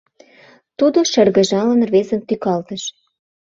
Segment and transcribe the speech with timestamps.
[0.77, 2.83] —Тудо, шыргыжалын, рвезым тӱкалтыш.